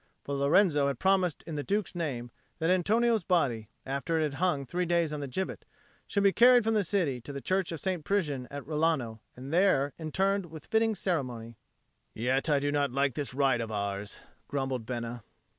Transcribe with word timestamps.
For 0.23 0.33
Lorenzo 0.33 0.87
had 0.87 0.97
promised 0.97 1.43
in 1.43 1.53
the 1.53 1.63
Duke's 1.63 1.93
name 1.93 2.31
that 2.57 2.71
Antonio's 2.71 3.23
body, 3.23 3.69
after 3.85 4.17
it 4.17 4.23
had 4.23 4.33
hung 4.39 4.65
three 4.65 4.87
days 4.87 5.13
on 5.13 5.19
the 5.19 5.27
gibbet, 5.27 5.63
should 6.07 6.23
be 6.23 6.33
carried 6.33 6.63
from 6.63 6.73
the 6.73 6.83
city 6.83 7.21
to 7.21 7.31
the 7.31 7.39
church 7.39 7.71
of 7.71 7.79
St. 7.79 8.03
Prisian 8.03 8.47
at 8.49 8.65
Rilano, 8.65 9.19
and 9.35 9.53
there 9.53 9.93
interred 9.99 10.47
with 10.47 10.65
fitting 10.65 10.95
ceremony. 10.95 11.59
"Yet 12.15 12.49
I 12.49 12.57
do 12.57 12.71
not 12.71 12.91
like 12.91 13.13
this 13.13 13.35
ride 13.35 13.61
of 13.61 13.71
ours," 13.71 14.17
grumbled 14.47 14.87
Bena. 14.87 15.21